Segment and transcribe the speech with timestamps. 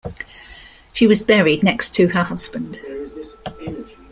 [0.93, 2.79] She was buried next to her husband.